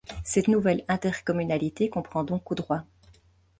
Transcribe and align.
Cette 0.23 0.47
nouvelle 0.47 0.83
intercommunalité 0.87 1.87
comprend 1.91 2.23
dont 2.23 2.39
Coudroy. 2.39 2.81